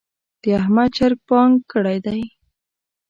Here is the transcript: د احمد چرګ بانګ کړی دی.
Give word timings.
د 0.41 0.43
احمد 0.59 0.89
چرګ 0.97 1.19
بانګ 1.29 1.55
کړی 1.71 1.97
دی. 2.05 2.21